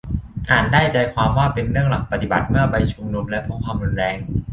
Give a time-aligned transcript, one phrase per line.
[0.49, 4.17] อ่านได้ใจความว่าเป็นเรื่องหลักปฏิบัติเมื่อไปชุมนุมและพบความรุนแรง